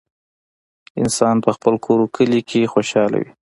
انسان 1.01 1.35
په 1.45 1.49
خپل 1.55 1.73
کور 1.85 1.99
او 2.03 2.07
کلي 2.15 2.41
کې 2.49 2.71
خوشحاله 2.73 3.17
وي 3.21 3.31